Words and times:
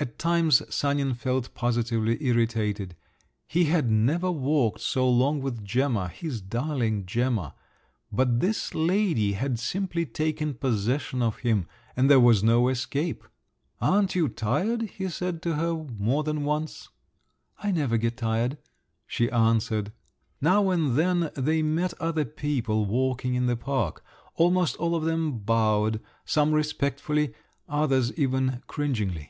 At 0.00 0.18
times 0.18 0.62
Sanin 0.74 1.14
felt 1.14 1.54
positively 1.54 2.20
irritated; 2.26 2.96
he 3.46 3.66
had 3.66 3.88
never 3.88 4.32
walked 4.32 4.80
so 4.80 5.08
long 5.08 5.40
with 5.40 5.64
Gemma, 5.64 6.08
his 6.08 6.40
darling 6.40 7.06
Gemma… 7.06 7.54
but 8.10 8.40
this 8.40 8.74
lady 8.74 9.34
had 9.34 9.60
simply 9.60 10.04
taken 10.04 10.54
possession 10.54 11.22
of 11.22 11.36
him, 11.46 11.68
and 11.96 12.10
there 12.10 12.18
was 12.18 12.42
no 12.42 12.66
escape! 12.66 13.22
"Aren't 13.80 14.16
you 14.16 14.28
tired?" 14.28 14.90
he 14.98 15.08
said 15.08 15.40
to 15.42 15.54
her 15.54 15.72
more 15.72 16.24
than 16.24 16.42
once. 16.42 16.88
"I 17.62 17.70
never 17.70 17.96
get 17.96 18.16
tired," 18.16 18.58
she 19.06 19.30
answered. 19.30 19.92
Now 20.40 20.68
and 20.70 20.96
then 20.96 21.30
they 21.36 21.62
met 21.62 21.94
other 22.00 22.24
people 22.24 22.86
walking 22.86 23.36
in 23.36 23.46
the 23.46 23.54
park; 23.56 24.02
almost 24.34 24.74
all 24.78 24.96
of 24.96 25.04
them 25.04 25.38
bowed—some 25.38 26.52
respectfully, 26.52 27.34
others 27.68 28.12
even 28.18 28.64
cringingly. 28.66 29.28